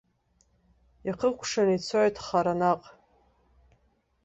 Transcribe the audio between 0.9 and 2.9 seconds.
Иахыкәшан ицоит хара наҟ.